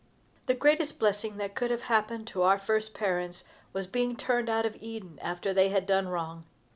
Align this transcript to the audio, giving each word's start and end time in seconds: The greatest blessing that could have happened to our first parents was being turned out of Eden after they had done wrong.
The 0.47 0.55
greatest 0.55 0.97
blessing 0.97 1.37
that 1.37 1.53
could 1.53 1.69
have 1.69 1.83
happened 1.83 2.25
to 2.29 2.41
our 2.41 2.57
first 2.57 2.95
parents 2.95 3.43
was 3.71 3.85
being 3.85 4.15
turned 4.15 4.49
out 4.49 4.65
of 4.65 4.75
Eden 4.81 5.19
after 5.21 5.53
they 5.53 5.69
had 5.69 5.85
done 5.85 6.07
wrong. 6.07 6.45